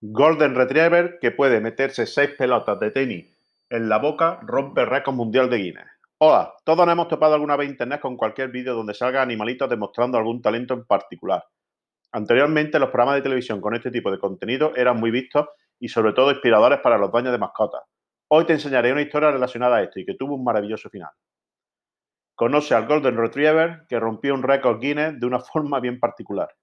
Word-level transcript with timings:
Golden 0.00 0.54
Retriever 0.54 1.18
que 1.20 1.32
puede 1.32 1.60
meterse 1.60 2.06
seis 2.06 2.30
pelotas 2.38 2.78
de 2.78 2.92
tenis 2.92 3.36
en 3.68 3.88
la 3.88 3.98
boca 3.98 4.38
rompe 4.42 4.84
récord 4.84 5.16
mundial 5.16 5.50
de 5.50 5.56
Guinness. 5.56 5.90
Hola, 6.18 6.54
todos 6.64 6.86
nos 6.86 6.92
hemos 6.92 7.08
topado 7.08 7.34
alguna 7.34 7.56
vez 7.56 7.66
en 7.66 7.72
internet 7.72 8.00
con 8.00 8.16
cualquier 8.16 8.50
vídeo 8.50 8.76
donde 8.76 8.94
salga 8.94 9.20
animalitos 9.20 9.68
demostrando 9.68 10.16
algún 10.16 10.40
talento 10.40 10.74
en 10.74 10.84
particular. 10.84 11.44
Anteriormente 12.12 12.78
los 12.78 12.90
programas 12.90 13.16
de 13.16 13.22
televisión 13.22 13.60
con 13.60 13.74
este 13.74 13.90
tipo 13.90 14.12
de 14.12 14.20
contenido 14.20 14.72
eran 14.76 15.00
muy 15.00 15.10
vistos 15.10 15.48
y 15.80 15.88
sobre 15.88 16.12
todo 16.12 16.30
inspiradores 16.30 16.78
para 16.78 16.96
los 16.96 17.10
dueños 17.10 17.32
de 17.32 17.38
mascotas. 17.38 17.82
Hoy 18.28 18.44
te 18.44 18.52
enseñaré 18.52 18.92
una 18.92 19.02
historia 19.02 19.32
relacionada 19.32 19.78
a 19.78 19.82
esto 19.82 19.98
y 19.98 20.06
que 20.06 20.14
tuvo 20.14 20.36
un 20.36 20.44
maravilloso 20.44 20.88
final. 20.90 21.10
Conoce 22.36 22.72
al 22.76 22.86
Golden 22.86 23.16
Retriever 23.16 23.80
que 23.88 23.98
rompió 23.98 24.32
un 24.32 24.44
récord 24.44 24.78
Guinness 24.78 25.18
de 25.18 25.26
una 25.26 25.40
forma 25.40 25.80
bien 25.80 25.98
particular. 25.98 26.54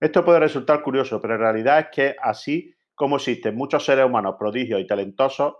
Esto 0.00 0.24
puede 0.24 0.40
resultar 0.40 0.82
curioso, 0.82 1.20
pero 1.20 1.34
en 1.34 1.40
realidad 1.40 1.80
es 1.80 1.86
que 1.92 2.16
así 2.20 2.74
como 2.94 3.16
existen 3.16 3.56
muchos 3.56 3.84
seres 3.84 4.06
humanos 4.06 4.36
prodigios 4.38 4.80
y 4.80 4.86
talentosos, 4.86 5.54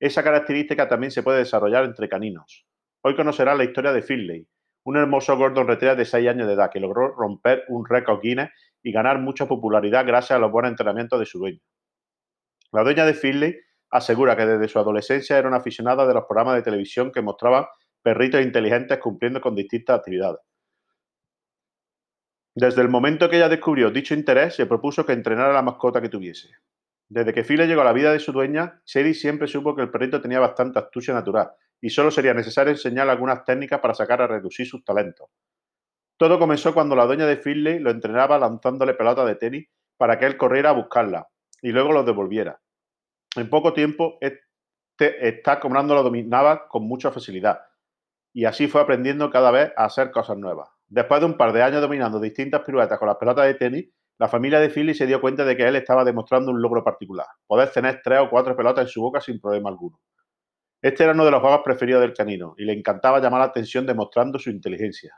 esa 0.00 0.22
característica 0.22 0.88
también 0.88 1.10
se 1.10 1.22
puede 1.22 1.38
desarrollar 1.38 1.84
entre 1.84 2.08
caninos. 2.08 2.66
Hoy 3.02 3.14
conocerás 3.14 3.56
la 3.56 3.64
historia 3.64 3.92
de 3.92 4.02
Finley, 4.02 4.46
un 4.84 4.96
hermoso 4.96 5.36
Gordon 5.36 5.66
Retriever 5.66 5.96
de 5.96 6.04
6 6.04 6.28
años 6.28 6.46
de 6.46 6.54
edad 6.54 6.70
que 6.70 6.80
logró 6.80 7.14
romper 7.14 7.64
un 7.68 7.86
récord 7.86 8.20
Guinness 8.22 8.50
y 8.82 8.92
ganar 8.92 9.18
mucha 9.18 9.46
popularidad 9.46 10.06
gracias 10.06 10.36
a 10.36 10.40
los 10.40 10.50
buenos 10.50 10.70
entrenamientos 10.70 11.18
de 11.18 11.26
su 11.26 11.38
dueño. 11.38 11.60
La 12.72 12.82
dueña 12.82 13.06
de 13.06 13.14
Finley 13.14 13.56
asegura 13.90 14.36
que 14.36 14.46
desde 14.46 14.68
su 14.68 14.78
adolescencia 14.78 15.38
era 15.38 15.48
una 15.48 15.58
aficionada 15.58 16.06
de 16.06 16.14
los 16.14 16.24
programas 16.24 16.56
de 16.56 16.62
televisión 16.62 17.12
que 17.12 17.22
mostraban 17.22 17.66
perritos 18.02 18.42
inteligentes 18.42 18.98
cumpliendo 18.98 19.40
con 19.40 19.54
distintas 19.54 19.98
actividades. 19.98 20.40
Desde 22.56 22.82
el 22.82 22.88
momento 22.88 23.28
que 23.28 23.36
ella 23.36 23.48
descubrió 23.48 23.90
dicho 23.90 24.14
interés, 24.14 24.54
se 24.54 24.66
propuso 24.66 25.04
que 25.04 25.12
entrenara 25.12 25.50
a 25.50 25.54
la 25.54 25.62
mascota 25.62 26.00
que 26.00 26.08
tuviese. 26.08 26.50
Desde 27.08 27.32
que 27.34 27.42
Phil 27.42 27.66
llegó 27.66 27.80
a 27.80 27.84
la 27.84 27.92
vida 27.92 28.12
de 28.12 28.20
su 28.20 28.32
dueña, 28.32 28.80
Sherry 28.86 29.12
siempre 29.12 29.48
supo 29.48 29.74
que 29.74 29.82
el 29.82 29.90
perrito 29.90 30.20
tenía 30.20 30.38
bastante 30.38 30.78
astucia 30.78 31.12
natural 31.12 31.50
y 31.80 31.90
solo 31.90 32.10
sería 32.10 32.32
necesario 32.32 32.72
enseñarle 32.72 33.12
algunas 33.12 33.44
técnicas 33.44 33.80
para 33.80 33.94
sacar 33.94 34.22
a 34.22 34.26
reducir 34.26 34.66
sus 34.66 34.84
talentos. 34.84 35.28
Todo 36.16 36.38
comenzó 36.38 36.72
cuando 36.72 36.94
la 36.94 37.06
dueña 37.06 37.26
de 37.26 37.36
Finley 37.36 37.80
lo 37.80 37.90
entrenaba 37.90 38.38
lanzándole 38.38 38.94
pelota 38.94 39.24
de 39.24 39.34
tenis 39.34 39.68
para 39.96 40.18
que 40.18 40.26
él 40.26 40.36
corriera 40.36 40.70
a 40.70 40.74
buscarla 40.74 41.28
y 41.60 41.72
luego 41.72 41.92
lo 41.92 42.04
devolviera. 42.04 42.60
En 43.36 43.50
poco 43.50 43.72
tiempo, 43.72 44.16
este 44.20 45.28
está 45.28 45.58
comprando 45.58 45.94
lo 45.94 46.04
dominaba 46.04 46.68
con 46.68 46.86
mucha 46.86 47.10
facilidad 47.10 47.62
y 48.32 48.44
así 48.44 48.68
fue 48.68 48.80
aprendiendo 48.80 49.30
cada 49.30 49.50
vez 49.50 49.72
a 49.76 49.86
hacer 49.86 50.12
cosas 50.12 50.38
nuevas. 50.38 50.73
Después 50.88 51.20
de 51.20 51.26
un 51.26 51.36
par 51.36 51.52
de 51.52 51.62
años 51.62 51.80
dominando 51.80 52.20
distintas 52.20 52.62
piruetas 52.62 52.98
con 52.98 53.08
las 53.08 53.16
pelotas 53.16 53.46
de 53.46 53.54
tenis, 53.54 53.88
la 54.18 54.28
familia 54.28 54.60
de 54.60 54.70
Philly 54.70 54.94
se 54.94 55.06
dio 55.06 55.20
cuenta 55.20 55.44
de 55.44 55.56
que 55.56 55.66
él 55.66 55.76
estaba 55.76 56.04
demostrando 56.04 56.52
un 56.52 56.62
logro 56.62 56.84
particular, 56.84 57.26
poder 57.46 57.70
tener 57.70 58.00
tres 58.02 58.20
o 58.20 58.30
cuatro 58.30 58.56
pelotas 58.56 58.84
en 58.84 58.88
su 58.88 59.00
boca 59.00 59.20
sin 59.20 59.40
problema 59.40 59.70
alguno. 59.70 60.00
Este 60.80 61.02
era 61.02 61.14
uno 61.14 61.24
de 61.24 61.30
los 61.30 61.40
juegos 61.40 61.62
preferidos 61.64 62.02
del 62.02 62.12
canino 62.12 62.54
y 62.58 62.64
le 62.64 62.74
encantaba 62.74 63.18
llamar 63.18 63.40
la 63.40 63.46
atención 63.46 63.86
demostrando 63.86 64.38
su 64.38 64.50
inteligencia. 64.50 65.16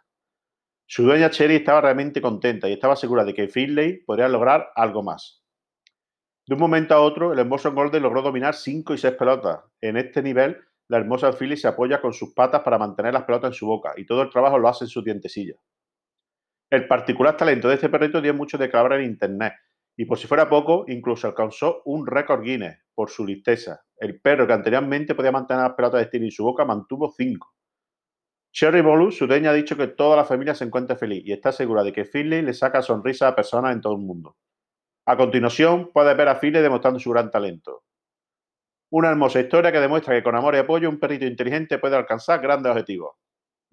Su 0.87 1.03
dueña 1.03 1.29
Cherry 1.31 1.57
estaba 1.57 1.81
realmente 1.81 2.23
contenta 2.23 2.69
y 2.69 2.75
estaba 2.75 2.95
segura 2.95 3.25
de 3.25 3.35
que 3.35 3.49
Finley 3.49 4.05
podría 4.05 4.29
lograr 4.29 4.71
algo 4.77 5.03
más. 5.03 5.43
De 6.47 6.55
un 6.55 6.61
momento 6.61 6.95
a 6.95 7.01
otro, 7.01 7.33
el 7.33 7.41
hermoso 7.41 7.73
Golden 7.73 8.05
logró 8.05 8.23
dominar 8.23 8.55
cinco 8.55 8.95
y 8.95 8.99
seis 8.99 9.15
pelotas. 9.15 9.59
En 9.81 9.97
este 9.97 10.23
nivel, 10.23 10.57
la 10.89 10.99
hermosa 10.99 11.33
Philly 11.33 11.57
se 11.57 11.69
apoya 11.69 12.01
con 12.01 12.13
sus 12.13 12.33
patas 12.33 12.63
para 12.63 12.79
mantener 12.79 13.13
las 13.13 13.25
pelotas 13.25 13.51
en 13.51 13.55
su 13.55 13.67
boca 13.67 13.95
y 13.97 14.07
todo 14.07 14.23
el 14.23 14.31
trabajo 14.31 14.59
lo 14.59 14.69
hace 14.69 14.85
en 14.85 14.89
su 14.89 15.03
dientecilla. 15.03 15.55
El 16.71 16.87
particular 16.87 17.37
talento 17.37 17.69
de 17.69 17.75
este 17.75 17.89
perrito 17.89 18.21
dio 18.21 18.35
mucho 18.35 18.59
de 18.59 18.71
cabra 18.71 18.97
en 18.97 19.05
internet 19.05 19.55
y 19.97 20.05
por 20.05 20.19
si 20.19 20.27
fuera 20.27 20.49
poco, 20.49 20.85
incluso 20.89 21.27
alcanzó 21.27 21.83
un 21.87 22.07
récord 22.07 22.43
Guinness 22.43 22.79
por 22.95 23.09
su 23.09 23.25
listeza. 23.25 23.81
El 23.97 24.21
perro 24.21 24.47
que 24.47 24.53
anteriormente 24.53 25.15
podía 25.15 25.33
mantener 25.33 25.63
las 25.63 25.75
pelotas 25.75 26.01
de 26.01 26.05
estilo 26.05 26.25
en 26.27 26.31
su 26.31 26.45
boca 26.45 26.65
mantuvo 26.65 27.13
cinco. 27.17 27.55
Cherry 28.53 28.83
Bolu, 28.83 29.11
su 29.11 29.27
dueña, 29.27 29.51
ha 29.51 29.55
dicho 29.55 29.77
que 29.77 29.87
toda 29.89 30.17
la 30.17 30.25
familia 30.25 30.55
se 30.55 30.65
encuentra 30.65 30.97
feliz 30.97 31.23
y 31.25 31.33
está 31.33 31.53
segura 31.53 31.83
de 31.83 31.93
que 31.93 32.05
Finley 32.05 32.43
le 32.43 32.55
saca 32.55 32.83
sonrisa 32.83 33.29
a 33.29 33.37
personas 33.37 33.75
en 33.75 33.81
todo 33.81 33.95
el 33.95 34.01
mundo. 34.01 34.37
A 35.07 35.17
continuación, 35.17 35.91
puedes 35.93 36.17
ver 36.17 36.29
a 36.29 36.37
Finley 36.37 36.63
demostrando 36.63 36.99
su 36.99 37.11
gran 37.11 37.31
talento. 37.31 37.85
Una 38.97 39.11
hermosa 39.11 39.41
historia 39.41 39.71
que 39.73 39.79
demuestra 39.79 40.15
que 40.15 40.23
con 40.23 40.37
amor 40.37 40.55
y 40.55 40.59
apoyo 40.59 40.89
un 40.89 40.99
perrito 40.99 41.27
inteligente 41.27 41.79
puede 41.79 41.97
alcanzar 41.97 42.41
grandes 42.41 42.71
objetivos. 42.73 43.11